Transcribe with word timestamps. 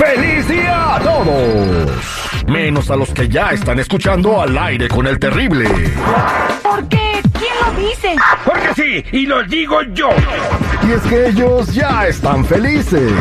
¡Feliz 0.00 0.48
día 0.48 0.96
a 0.96 1.00
todos! 1.00 1.90
Menos 2.48 2.90
a 2.90 2.96
los 2.96 3.12
que 3.12 3.28
ya 3.28 3.50
están 3.50 3.78
escuchando 3.80 4.40
al 4.40 4.56
aire 4.56 4.88
con 4.88 5.06
el 5.06 5.18
terrible. 5.18 5.68
¿Por 6.62 6.88
qué? 6.88 7.20
¿Quién 7.38 7.52
lo 7.62 7.78
dice? 7.78 8.16
Porque 8.46 8.74
sí, 8.74 9.04
y 9.12 9.26
lo 9.26 9.42
digo 9.42 9.82
yo. 9.92 10.08
Y 10.88 10.92
es 10.92 11.02
que 11.02 11.26
ellos 11.26 11.74
ya 11.74 12.06
están 12.06 12.46
felices. 12.46 13.12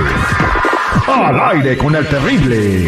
Al 1.05 1.37
aire 1.57 1.77
con 1.77 1.97
el 1.97 2.07
terrible. 2.07 2.87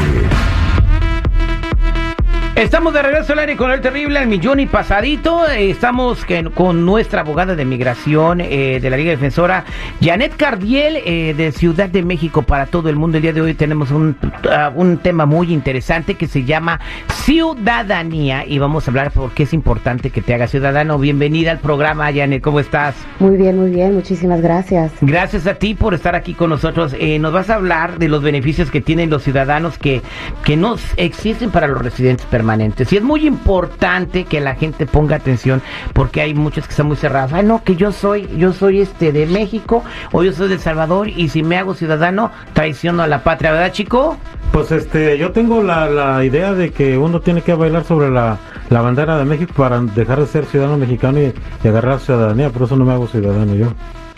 Estamos 2.62 2.94
de 2.94 3.02
regreso 3.02 3.34
al 3.34 3.40
aire 3.40 3.58
con 3.58 3.72
el 3.72 3.82
terrible 3.82 4.20
al 4.20 4.28
millón 4.28 4.60
y 4.60 4.68
pasadito. 4.68 5.48
Estamos 5.48 6.24
con 6.54 6.86
nuestra 6.86 7.22
abogada 7.22 7.56
de 7.56 7.66
migración 7.66 8.40
eh, 8.40 8.78
de 8.80 8.88
la 8.88 8.98
Liga 8.98 9.10
Defensora, 9.10 9.66
Janet 10.00 10.36
Cardiel, 10.38 10.98
eh, 11.04 11.34
de 11.36 11.52
Ciudad 11.54 11.90
de 11.90 12.04
México 12.04 12.44
para 12.44 12.68
todo 12.68 12.90
el 12.90 12.98
mundo. 12.98 13.18
El 13.18 13.24
día 13.24 13.34
de 13.34 13.42
hoy 13.42 13.56
tenemos 13.56 13.90
un, 13.90 14.16
ah, 14.48 14.72
un 14.76 15.00
tema 15.00 15.26
muy 15.26 15.52
interesante 15.52 16.14
que 16.14 16.28
se 16.28 16.44
llama 16.44 16.80
ciudadanía 17.24 18.46
y 18.46 18.60
vamos 18.60 18.88
a 18.88 18.92
hablar 18.92 19.10
por 19.10 19.32
qué 19.32 19.44
es 19.44 19.54
importante 19.54 20.12
que 20.12 20.22
te 20.22 20.36
hagas 20.36 20.52
ciudadano. 20.52 21.00
Bienvenida 21.00 21.50
al 21.50 21.60
programa, 21.60 22.14
Janet. 22.14 22.44
¿Cómo 22.44 22.60
estás? 22.60 22.94
Muy 23.18 23.38
bien, 23.38 23.58
muy 23.58 23.72
bien, 23.72 23.96
muchísimas 23.96 24.40
gracias. 24.40 24.92
Gracias 25.02 25.48
a 25.48 25.56
ti 25.56 25.74
por 25.74 25.96
estar 25.96 26.14
aquí 26.14 26.36
con 26.36 26.52
nosotros. 26.52 26.96
Eh, 27.00 27.18
nos 27.18 27.34
vas 27.34 27.50
a 27.50 27.56
hablar 27.56 27.98
de 27.98 28.08
los 28.08 28.22
beneficios 28.22 28.70
que 28.70 28.82
tienen 28.82 29.10
los 29.10 29.24
ciudadanos 29.24 29.80
que, 29.80 30.04
que 30.44 30.56
no 30.56 30.76
existen 30.98 31.50
para 31.50 31.68
los 31.68 31.82
residentes 31.82 32.28
permanentes. 32.28 32.51
Y 32.92 32.98
es 32.98 33.04
muy 33.04 33.26
importante 33.26 34.26
que 34.26 34.42
la 34.42 34.56
gente 34.56 34.86
ponga 34.86 35.16
atención 35.16 35.62
porque 35.94 36.22
hay 36.22 36.34
muchos 36.34 36.66
que 36.66 36.72
están 36.72 36.88
muy 36.88 36.98
cerrados. 36.98 37.34
Ay, 37.34 37.48
que 37.64 37.76
yo 37.76 37.92
soy, 37.92 38.28
yo 38.38 38.54
soy 38.54 38.82
este 38.82 39.12
de 39.12 39.26
México 39.26 39.84
o 40.12 40.24
yo 40.24 40.34
soy 40.34 40.48
de 40.50 40.56
El 40.56 40.60
Salvador 40.60 41.10
y 41.10 41.30
si 41.30 41.44
me 41.44 41.58
hago 41.58 41.74
ciudadano 41.74 42.32
traiciono 42.54 43.04
a 43.04 43.08
la 43.08 43.24
patria, 43.24 43.52
¿verdad, 43.52 43.72
chico? 43.72 44.18
Pues 44.52 44.72
este, 44.72 45.18
yo 45.18 45.32
tengo 45.32 45.64
la, 45.64 45.90
la 45.90 46.26
idea 46.26 46.54
de 46.54 46.72
que 46.72 46.98
uno 46.98 47.22
tiene 47.22 47.42
que 47.42 47.54
bailar 47.54 47.86
sobre 47.86 48.10
la, 48.10 48.38
la 48.70 48.82
bandera 48.82 49.18
de 49.18 49.26
México 49.26 49.54
para 49.56 49.80
dejar 49.80 50.20
de 50.20 50.28
ser 50.28 50.46
ciudadano 50.46 50.78
mexicano 50.78 51.20
y, 51.20 51.34
y 51.64 51.68
agarrar 51.68 52.00
ciudadanía, 52.00 52.50
por 52.50 52.64
eso 52.64 52.76
no 52.76 52.86
me 52.86 52.94
hago 52.94 53.08
ciudadano 53.08 53.56
yo. 53.56 53.68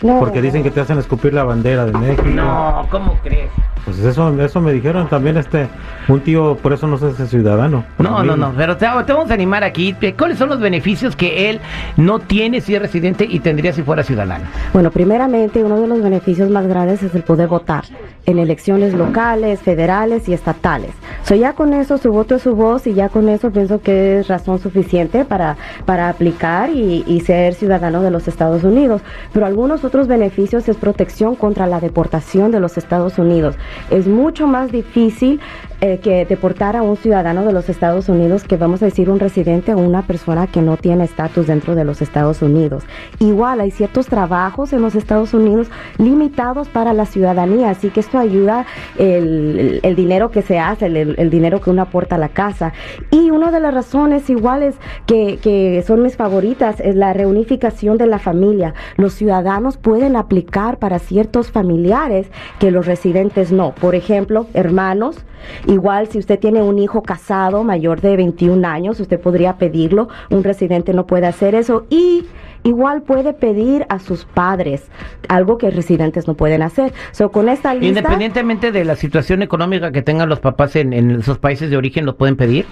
No, 0.02 0.18
Porque 0.20 0.42
dicen 0.42 0.62
que 0.62 0.70
te 0.70 0.80
hacen 0.80 0.98
escupir 0.98 1.32
la 1.32 1.44
bandera 1.44 1.86
de 1.86 1.92
México. 1.92 2.24
No, 2.26 2.86
¿cómo 2.90 3.18
crees? 3.22 3.50
Pues 3.84 3.98
eso, 3.98 4.40
eso 4.42 4.60
me 4.60 4.72
dijeron 4.72 5.08
también 5.08 5.36
este, 5.36 5.68
un 6.08 6.20
tío 6.20 6.56
por 6.56 6.72
eso 6.72 6.86
no 6.86 6.96
se 6.96 7.06
hace 7.06 7.26
ciudadano. 7.26 7.84
No, 7.98 8.22
no, 8.22 8.34
no, 8.36 8.52
pero 8.56 8.76
te, 8.76 8.86
te 9.06 9.12
vamos 9.12 9.30
a 9.30 9.34
animar 9.34 9.62
aquí. 9.62 9.94
¿Cuáles 10.16 10.38
son 10.38 10.48
los 10.48 10.58
beneficios 10.58 11.14
que 11.14 11.50
él 11.50 11.60
no 11.96 12.18
tiene 12.18 12.62
si 12.62 12.74
es 12.74 12.80
residente 12.80 13.26
y 13.28 13.40
tendría 13.40 13.72
si 13.72 13.82
fuera 13.82 14.02
ciudadano? 14.02 14.44
Bueno, 14.72 14.90
primeramente, 14.90 15.62
uno 15.62 15.80
de 15.80 15.86
los 15.86 16.02
beneficios 16.02 16.48
más 16.48 16.66
grandes 16.66 17.02
es 17.02 17.14
el 17.14 17.22
poder 17.22 17.48
votar 17.48 17.84
en 18.26 18.38
elecciones 18.38 18.94
locales, 18.94 19.60
federales 19.60 20.28
y 20.28 20.34
estatales. 20.34 20.92
So, 21.24 21.34
ya 21.34 21.54
con 21.54 21.72
eso, 21.72 21.96
su 21.96 22.12
voto 22.12 22.34
es 22.34 22.42
su 22.42 22.54
voz 22.54 22.86
y 22.86 22.92
ya 22.92 23.08
con 23.08 23.30
eso 23.30 23.50
pienso 23.50 23.80
que 23.80 24.18
es 24.18 24.28
razón 24.28 24.58
suficiente 24.58 25.24
para, 25.24 25.56
para 25.86 26.10
aplicar 26.10 26.68
y, 26.68 27.02
ser 27.24 27.54
ciudadano 27.54 28.02
de 28.02 28.10
los 28.10 28.28
Estados 28.28 28.62
Unidos. 28.62 29.00
Pero 29.32 29.46
algunos 29.46 29.84
otros 29.84 30.06
beneficios 30.06 30.68
es 30.68 30.76
protección 30.76 31.34
contra 31.34 31.66
la 31.66 31.80
deportación 31.80 32.50
de 32.50 32.60
los 32.60 32.76
Estados 32.76 33.18
Unidos. 33.18 33.56
Es 33.90 34.06
mucho 34.06 34.46
más 34.46 34.70
difícil 34.70 35.40
eh, 35.80 35.98
que 36.02 36.26
deportar 36.26 36.76
a 36.76 36.82
un 36.82 36.98
ciudadano 36.98 37.44
de 37.46 37.52
los 37.54 37.70
Estados 37.70 38.10
Unidos 38.10 38.44
que 38.44 38.58
vamos 38.58 38.82
a 38.82 38.86
decir 38.86 39.08
un 39.08 39.18
residente 39.18 39.72
o 39.72 39.78
una 39.78 40.02
persona 40.02 40.46
que 40.46 40.60
no 40.60 40.76
tiene 40.76 41.04
estatus 41.04 41.46
dentro 41.46 41.74
de 41.74 41.84
los 41.84 42.02
Estados 42.02 42.42
Unidos. 42.42 42.84
Igual 43.18 43.60
hay 43.60 43.70
ciertos 43.70 44.06
trabajos 44.08 44.74
en 44.74 44.82
los 44.82 44.94
Estados 44.94 45.32
Unidos 45.32 45.68
limitados 45.96 46.68
para 46.68 46.92
la 46.92 47.06
ciudadanía, 47.06 47.70
así 47.70 47.88
que 47.88 48.00
esto 48.00 48.18
ayuda 48.18 48.66
el- 48.98 49.80
el 49.82 49.96
dinero 49.96 50.30
que 50.30 50.42
se 50.42 50.58
hace, 50.58 50.86
el, 50.86 51.13
el 51.16 51.30
dinero 51.30 51.60
que 51.60 51.70
uno 51.70 51.82
aporta 51.82 52.16
a 52.16 52.18
la 52.18 52.28
casa. 52.28 52.72
Y 53.10 53.30
una 53.30 53.50
de 53.50 53.60
las 53.60 53.74
razones 53.74 54.28
iguales 54.30 54.76
que, 55.06 55.38
que 55.42 55.82
son 55.86 56.02
mis 56.02 56.16
favoritas 56.16 56.80
es 56.80 56.94
la 56.96 57.12
reunificación 57.12 57.98
de 57.98 58.06
la 58.06 58.18
familia. 58.18 58.74
Los 58.96 59.14
ciudadanos 59.14 59.76
pueden 59.76 60.16
aplicar 60.16 60.78
para 60.78 60.98
ciertos 60.98 61.50
familiares 61.50 62.26
que 62.58 62.70
los 62.70 62.86
residentes 62.86 63.52
no. 63.52 63.74
Por 63.74 63.94
ejemplo, 63.94 64.46
hermanos. 64.54 65.24
Igual 65.66 66.08
si 66.08 66.18
usted 66.18 66.38
tiene 66.38 66.62
un 66.62 66.78
hijo 66.78 67.02
casado 67.02 67.64
mayor 67.64 68.00
de 68.00 68.16
21 68.16 68.66
años, 68.66 69.00
usted 69.00 69.20
podría 69.20 69.58
pedirlo. 69.58 70.08
Un 70.30 70.42
residente 70.42 70.94
no 70.94 71.06
puede 71.06 71.26
hacer 71.26 71.54
eso. 71.54 71.86
Y 71.90 72.26
igual 72.64 73.02
puede 73.02 73.32
pedir 73.32 73.86
a 73.88 73.98
sus 73.98 74.24
padres, 74.24 74.82
algo 75.28 75.56
que 75.58 75.70
residentes 75.70 76.26
no 76.26 76.34
pueden 76.34 76.62
hacer. 76.62 76.92
So, 77.12 77.30
con 77.30 77.48
esta 77.48 77.72
lista... 77.74 77.86
Independientemente 78.00 78.72
de 78.72 78.84
la 78.84 78.96
situación 78.96 79.42
económica 79.42 79.92
que 79.92 80.02
tengan 80.02 80.28
los 80.28 80.40
papás 80.40 80.74
en, 80.76 80.92
en 80.92 81.10
esos 81.12 81.38
países 81.38 81.70
de 81.70 81.76
origen, 81.76 82.04
¿lo 82.06 82.16
pueden 82.16 82.36
pedir? 82.36 82.66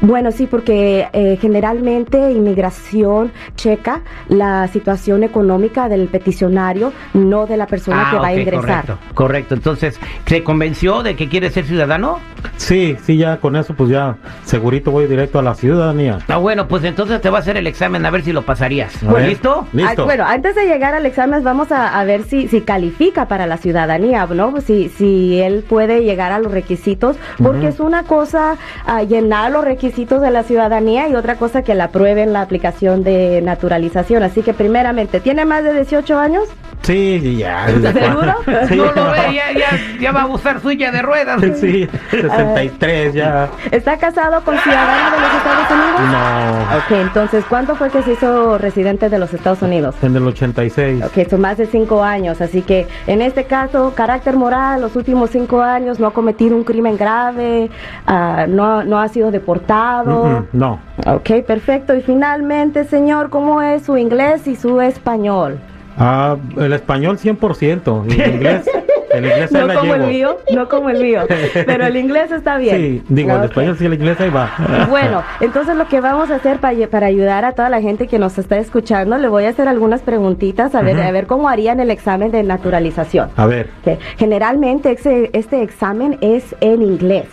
Bueno, 0.00 0.30
sí, 0.32 0.46
porque 0.46 1.08
eh, 1.12 1.38
generalmente 1.40 2.30
inmigración 2.32 3.32
checa 3.54 4.02
la 4.28 4.68
situación 4.68 5.22
económica 5.24 5.88
del 5.88 6.08
peticionario, 6.08 6.92
no 7.14 7.46
de 7.46 7.56
la 7.56 7.66
persona 7.66 8.08
que 8.10 8.16
va 8.18 8.26
a 8.26 8.30
Ah, 8.30 8.34
ingresar. 8.34 8.84
Correcto, 8.86 8.98
correcto. 9.14 9.54
Entonces, 9.54 10.00
¿se 10.26 10.42
convenció 10.42 11.02
de 11.02 11.14
que 11.16 11.28
quiere 11.28 11.50
ser 11.50 11.64
ciudadano? 11.64 12.18
Sí, 12.56 12.96
sí, 13.04 13.16
ya 13.16 13.38
con 13.38 13.56
eso 13.56 13.74
pues 13.74 13.90
ya 13.90 14.16
segurito 14.44 14.90
voy 14.90 15.06
directo 15.06 15.38
a 15.38 15.42
la 15.42 15.54
ciudadanía. 15.54 16.18
Ah, 16.28 16.36
bueno, 16.38 16.66
pues 16.68 16.84
entonces 16.84 17.20
te 17.20 17.30
va 17.30 17.38
a 17.38 17.40
hacer 17.40 17.56
el 17.56 17.66
examen 17.66 18.04
a 18.04 18.10
ver 18.10 18.22
si 18.22 18.32
lo 18.32 18.42
pasarías. 18.42 18.92
Ver. 19.06 19.35
¿Listo? 19.36 19.66
Listo. 19.72 20.02
Ah, 20.02 20.04
bueno, 20.04 20.24
antes 20.26 20.54
de 20.54 20.66
llegar 20.66 20.94
al 20.94 21.04
examen 21.04 21.44
vamos 21.44 21.70
a, 21.70 21.98
a 21.98 22.04
ver 22.04 22.22
si, 22.24 22.48
si 22.48 22.62
califica 22.62 23.26
para 23.28 23.46
la 23.46 23.58
ciudadanía, 23.58 24.26
¿no? 24.26 24.60
Si, 24.60 24.88
si 24.88 25.40
él 25.40 25.64
puede 25.68 26.02
llegar 26.04 26.32
a 26.32 26.38
los 26.38 26.50
requisitos, 26.52 27.16
porque 27.42 27.68
es 27.68 27.80
una 27.80 28.04
cosa 28.04 28.56
ah, 28.86 29.02
llenar 29.02 29.50
los 29.52 29.64
requisitos 29.64 30.22
de 30.22 30.30
la 30.30 30.42
ciudadanía 30.42 31.08
y 31.08 31.14
otra 31.14 31.36
cosa 31.36 31.62
que 31.62 31.74
la 31.74 31.84
aprueben 31.84 32.32
la 32.32 32.40
aplicación 32.40 33.04
de 33.04 33.42
naturalización. 33.42 34.22
Así 34.22 34.42
que 34.42 34.54
primeramente, 34.54 35.20
¿tiene 35.20 35.44
más 35.44 35.64
de 35.64 35.74
18 35.74 36.18
años? 36.18 36.48
Sí, 36.82 37.36
ya. 37.38 37.66
¿Seguro? 37.66 38.34
Sí, 38.68 38.76
No 38.76 38.92
lo 38.92 39.10
ve, 39.10 39.34
ya, 39.34 39.52
ya, 39.52 39.68
ya 40.00 40.12
va 40.12 40.22
a 40.22 40.26
usar 40.26 40.60
silla 40.60 40.90
de 40.90 41.02
ruedas. 41.02 41.42
Sí, 41.60 41.88
63 42.10 43.14
ya. 43.14 43.48
¿Está 43.70 43.96
casado 43.96 44.40
con 44.42 44.56
ciudadano 44.58 45.16
de 45.16 45.22
los 45.22 45.34
Estados 45.34 45.70
Unidos? 45.70 46.00
No, 46.12 46.76
Ok, 46.76 46.90
entonces, 47.06 47.44
¿cuándo 47.48 47.74
fue 47.76 47.90
que 47.90 48.02
se 48.02 48.12
hizo 48.12 48.58
residente 48.58 49.08
de 49.08 49.18
los 49.18 49.25
Estados 49.34 49.62
Unidos? 49.62 49.94
en 50.02 50.16
el 50.16 50.26
86. 50.26 51.04
Ok, 51.04 51.28
son 51.28 51.40
más 51.40 51.56
de 51.56 51.66
cinco 51.66 52.02
años, 52.02 52.40
así 52.40 52.62
que 52.62 52.86
en 53.06 53.22
este 53.22 53.44
caso, 53.44 53.92
carácter 53.94 54.36
moral, 54.36 54.80
los 54.80 54.96
últimos 54.96 55.30
cinco 55.30 55.60
años, 55.60 55.98
no 55.98 56.06
ha 56.06 56.12
cometido 56.12 56.56
un 56.56 56.64
crimen 56.64 56.96
grave, 56.96 57.70
ah, 58.06 58.46
no, 58.48 58.84
no 58.84 58.98
ha 58.98 59.08
sido 59.08 59.30
deportado. 59.30 60.46
No. 60.52 60.80
Ok, 61.06 61.44
perfecto. 61.46 61.94
Y 61.94 62.00
finalmente, 62.02 62.84
señor, 62.84 63.30
¿cómo 63.30 63.62
es 63.62 63.84
su 63.84 63.96
inglés 63.96 64.46
y 64.46 64.56
su 64.56 64.80
español? 64.80 65.58
Ah, 65.98 66.36
el 66.56 66.72
español 66.72 67.18
100%. 67.18 68.04
Y 68.08 68.20
el 68.20 68.34
inglés, 68.34 68.70
el 69.18 69.24
inglés 69.26 69.54
ahí 69.54 69.60
No 69.60 69.66
la 69.66 69.74
como 69.74 69.94
el 69.94 70.02
mío, 70.06 70.36
no 70.54 70.68
como 70.68 70.90
el 70.90 71.02
mío, 71.02 71.22
pero 71.66 71.86
el 71.86 71.96
inglés 71.96 72.30
está 72.32 72.56
bien. 72.58 72.76
Sí, 72.76 73.02
digo, 73.08 73.36
el 73.36 73.44
español 73.44 73.76
sí, 73.78 73.86
el 73.86 73.94
inglés 73.94 74.20
ahí 74.20 74.30
va. 74.30 74.50
Bueno, 74.88 75.22
entonces 75.40 75.76
lo 75.76 75.86
que 75.88 76.00
vamos 76.00 76.30
a 76.30 76.36
hacer 76.36 76.58
para, 76.58 76.86
para 76.88 77.06
ayudar 77.06 77.44
a 77.44 77.52
toda 77.52 77.68
la 77.68 77.80
gente 77.80 78.06
que 78.06 78.18
nos 78.18 78.38
está 78.38 78.56
escuchando, 78.58 79.18
le 79.18 79.28
voy 79.28 79.44
a 79.44 79.50
hacer 79.50 79.68
algunas 79.68 80.00
preguntitas 80.02 80.74
a 80.74 80.82
ver, 80.82 81.00
a 81.00 81.10
ver 81.10 81.26
cómo 81.26 81.48
harían 81.48 81.80
el 81.80 81.90
examen 81.90 82.30
de 82.30 82.42
naturalización. 82.42 83.30
A 83.36 83.46
ver. 83.46 83.68
Ok, 83.84 83.98
Generalmente 84.16 84.92
ese- 84.92 85.30
este 85.32 85.62
examen 85.62 86.18
es 86.20 86.54
en 86.60 86.82
inglés. 86.82 87.26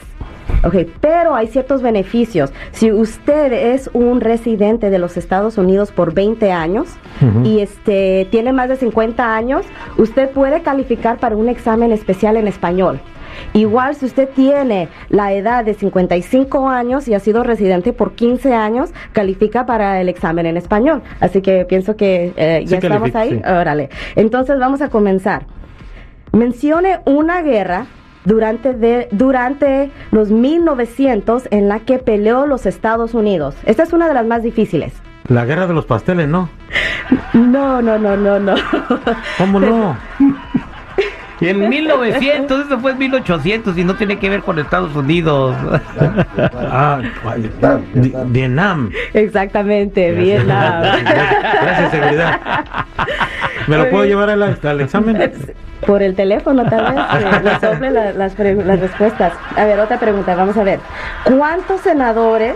Ok, 0.63 0.75
pero 1.01 1.35
hay 1.35 1.47
ciertos 1.47 1.81
beneficios. 1.81 2.53
Si 2.71 2.91
usted 2.91 3.51
es 3.51 3.89
un 3.93 4.21
residente 4.21 4.89
de 4.89 4.97
los 4.97 5.17
Estados 5.17 5.57
Unidos 5.57 5.91
por 5.91 6.13
20 6.13 6.51
años 6.51 6.87
y 7.43 7.59
este 7.59 8.27
tiene 8.31 8.53
más 8.53 8.69
de 8.69 8.77
50 8.77 9.35
años, 9.35 9.65
usted 9.97 10.29
puede 10.29 10.61
calificar 10.61 11.17
para 11.17 11.35
un 11.35 11.49
examen 11.49 11.91
especial 11.91 12.37
en 12.37 12.47
español. 12.47 13.01
Igual 13.53 13.95
si 13.95 14.05
usted 14.05 14.29
tiene 14.29 14.89
la 15.09 15.33
edad 15.33 15.65
de 15.65 15.73
55 15.73 16.69
años 16.69 17.07
y 17.07 17.13
ha 17.13 17.19
sido 17.19 17.43
residente 17.43 17.91
por 17.91 18.13
15 18.13 18.53
años, 18.53 18.91
califica 19.11 19.65
para 19.65 19.99
el 19.99 20.07
examen 20.07 20.45
en 20.45 20.57
español. 20.57 21.01
Así 21.19 21.41
que 21.41 21.65
pienso 21.65 21.95
que 21.95 22.33
eh, 22.35 22.63
ya 22.65 22.77
estamos 22.77 23.13
ahí. 23.15 23.31
sí. 23.31 23.41
Órale. 23.45 23.89
Entonces 24.15 24.59
vamos 24.59 24.81
a 24.81 24.89
comenzar. 24.89 25.45
Mencione 26.31 26.99
una 27.05 27.41
guerra 27.41 27.85
durante, 28.25 28.73
de, 28.73 29.07
durante 29.11 29.91
los 30.11 30.31
1900 30.31 31.47
en 31.51 31.67
la 31.67 31.79
que 31.79 31.99
peleó 31.99 32.45
los 32.45 32.65
Estados 32.65 33.13
Unidos? 33.13 33.55
Esta 33.65 33.83
es 33.83 33.93
una 33.93 34.07
de 34.07 34.13
las 34.13 34.25
más 34.25 34.43
difíciles. 34.43 34.93
La 35.27 35.45
guerra 35.45 35.67
de 35.67 35.73
los 35.73 35.85
pasteles, 35.85 36.27
¿no? 36.27 36.49
No, 37.33 37.81
no, 37.81 37.97
no, 37.97 38.15
no, 38.15 38.39
no. 38.39 38.55
¿Cómo 39.37 39.59
no? 39.59 39.97
Y 41.41 41.47
en 41.49 41.67
1900, 41.67 42.65
eso 42.67 42.79
fue 42.79 42.91
en 42.91 42.97
1800 42.99 43.77
y 43.77 43.83
no 43.83 43.95
tiene 43.95 44.17
que 44.19 44.29
ver 44.29 44.41
con 44.41 44.59
Estados 44.59 44.95
Unidos. 44.95 45.55
Ah, 46.75 46.99
Di- 47.93 48.13
Vietnam. 48.27 48.91
Exactamente, 49.13 50.11
Vietnam. 50.11 50.81
Gracias, 51.61 51.91
seguridad. 51.91 52.39
¿Me 53.67 53.77
lo 53.77 53.89
puedo 53.89 54.05
llevar 54.05 54.29
al, 54.29 54.41
al 54.43 54.81
examen? 54.81 55.31
Por 55.85 56.01
el 56.01 56.15
teléfono, 56.15 56.63
tal 56.69 56.93
vez, 56.95 57.43
le 57.43 57.59
sople 57.59 57.91
la- 57.91 58.13
las 58.13 58.35
respuestas. 58.37 59.33
A 59.57 59.65
ver, 59.65 59.79
otra 59.79 59.99
pregunta, 59.99 60.33
vamos 60.35 60.55
a 60.57 60.63
ver. 60.63 60.79
¿Cuántos 61.25 61.81
senadores 61.81 62.55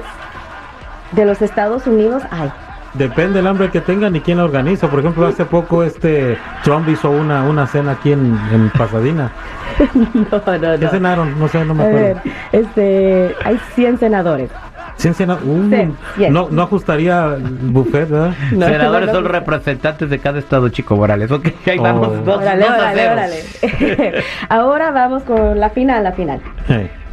de 1.12 1.26
los 1.26 1.42
Estados 1.42 1.86
Unidos 1.88 2.24
hay? 2.32 2.50
Depende 2.94 3.36
del 3.39 3.48
hambre 3.48 3.69
que 3.69 3.81
tengan 3.81 4.16
y 4.16 4.22
quién 4.22 4.38
la 4.38 4.45
organiza. 4.45 4.88
Por 4.89 5.00
ejemplo, 5.00 5.28
hace 5.28 5.45
poco 5.45 5.84
este 5.84 6.38
Trump 6.63 6.88
hizo 6.89 7.10
una, 7.12 7.44
una 7.44 7.68
cena 7.68 7.92
aquí 7.94 8.12
en, 8.12 8.38
en 8.51 8.69
Pasadena. 8.69 9.31
No, 10.13 10.24
no, 10.57 10.78
¿Qué 10.80 10.86
no. 10.86 10.89
cenaron? 10.89 11.39
No 11.39 11.48
sé, 11.48 11.63
no 11.63 11.75
me 11.75 11.84
A 11.84 11.88
ver, 11.88 12.18
acuerdo. 12.18 12.38
este, 12.51 13.36
hay 13.44 13.60
100 13.75 14.00
senadores. 14.00 14.50
¿Cien 14.95 15.13
cena- 15.13 15.38
Uh, 15.44 15.94
no, 16.31 16.48
no 16.50 16.62
ajustaría 16.63 17.36
el 17.36 17.44
buffet, 17.44 18.10
¿verdad? 18.10 18.34
No, 18.51 18.66
Senadores 18.66 19.07
no, 19.07 19.13
no, 19.13 19.19
son 19.19 19.25
representantes 19.31 20.10
de 20.10 20.18
cada 20.18 20.40
estado, 20.40 20.69
Chico 20.69 20.95
Morales. 20.95 21.30
Ok, 21.31 21.50
ahí 21.68 21.78
Oh. 21.78 21.83
vamos. 21.83 22.25
Dos, 22.25 22.38
Órale, 22.38 22.62
dos 22.66 22.69
órale, 22.75 23.10
órale. 23.10 24.24
Ahora 24.50 24.90
vamos 24.92 25.22
con 25.24 25.60
la 25.60 25.69
final, 25.69 26.04
la 26.04 26.13
final. 26.13 26.40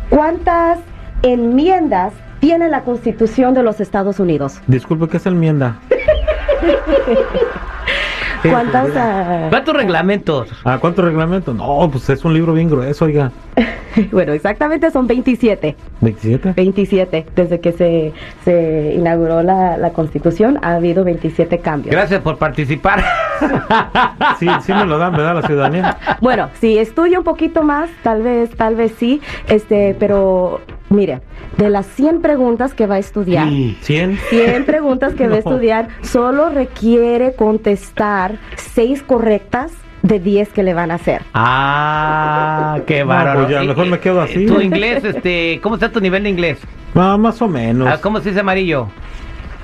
¿Cuántas 0.09 0.79
enmiendas 1.23 2.12
tiene 2.44 2.69
la 2.69 2.82
Constitución 2.82 3.55
de 3.55 3.62
los 3.62 3.81
Estados 3.81 4.20
Unidos? 4.20 4.61
disculpe, 4.67 5.08
¿qué 5.08 5.17
es 5.17 5.25
enmienda? 5.25 5.79
¿Cuántas? 8.43 8.91
ah, 8.94 9.46
¿Cuántos 9.49 9.75
reglamentos? 9.75 10.50
¿A 10.62 10.76
cuánto 10.76 11.00
reglamento? 11.00 11.55
No, 11.55 11.88
pues 11.91 12.11
es 12.11 12.23
un 12.23 12.35
libro 12.35 12.52
bien 12.52 12.69
grueso, 12.69 13.06
oiga. 13.06 13.32
bueno, 14.12 14.35
exactamente 14.35 14.91
son 14.91 15.06
27. 15.06 15.75
¿27? 16.02 16.55
27. 16.55 17.26
Desde 17.35 17.61
que 17.61 17.73
se, 17.73 18.12
se 18.44 18.93
inauguró 18.94 19.43
la, 19.43 19.79
la 19.79 19.94
Constitución 19.94 20.58
ha 20.61 20.75
habido 20.75 21.02
27 21.02 21.61
cambios. 21.61 21.94
Gracias 21.94 22.20
por 22.20 22.37
participar. 22.37 23.02
Sí, 24.38 24.49
sí 24.62 24.73
me 24.73 24.87
lo 24.87 24.99
dan, 24.99 25.12
¿verdad? 25.12 25.35
La 25.35 25.43
ciudadanía. 25.43 25.99
Bueno, 26.20 26.49
si 26.61 26.79
estudia 26.79 27.19
un 27.19 27.25
poquito 27.25 27.62
más, 27.62 27.91
tal 28.02 28.23
vez, 28.23 28.50
tal 28.56 28.75
vez 28.75 28.93
sí, 28.99 29.20
este, 29.49 29.94
pero 29.99 30.61
mire, 30.91 31.21
de 31.57 31.71
las 31.71 31.87
100 31.87 32.21
preguntas 32.23 32.75
que 32.75 32.87
va 32.87 32.97
a 32.97 32.99
estudiar, 32.99 33.49
¿100? 33.49 34.19
100 34.31 34.65
preguntas 34.65 35.15
que 35.15 35.25
va 35.29 35.37
a 35.37 35.41
No. 35.41 35.51
estudiar, 35.51 35.89
solo 36.03 36.49
requiere 36.51 37.35
contestar 37.35 38.37
6 38.57 39.03
correctas 39.03 39.73
de 40.03 40.21
10 40.21 40.51
que 40.51 40.63
le 40.63 40.75
van 40.75 40.91
a 40.91 40.95
hacer. 40.97 41.23
Ah, 41.33 42.79
qué 42.87 43.01
No, 43.01 43.07
bárbaro. 43.07 43.41
pues 43.41 43.53
ya, 43.53 43.63
mejor 43.63 43.87
me 43.87 43.99
quedo 43.99 44.21
así. 44.21 44.45
Tu 44.47 44.61
inglés, 44.61 45.03
este, 45.05 45.59
¿cómo 45.63 45.77
está 45.77 45.91
tu 45.91 46.01
nivel 46.01 46.23
de 46.25 46.29
inglés? 46.31 46.59
Ah, 46.95 47.17
más 47.17 47.41
o 47.41 47.49
menos. 47.49 47.89
Ah, 47.89 47.99
¿Cómo 48.01 48.21
se 48.21 48.29
dice 48.29 48.41
amarillo? 48.41 48.89